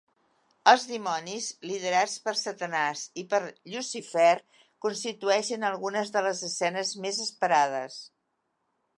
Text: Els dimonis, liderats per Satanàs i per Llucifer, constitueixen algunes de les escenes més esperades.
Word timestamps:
Els 0.69 0.83
dimonis, 0.91 1.49
liderats 1.71 2.15
per 2.27 2.33
Satanàs 2.39 3.03
i 3.23 3.25
per 3.33 3.39
Llucifer, 3.49 4.29
constitueixen 4.85 5.67
algunes 5.69 6.13
de 6.15 6.23
les 6.29 6.41
escenes 6.49 6.95
més 7.05 7.21
esperades. 7.27 7.99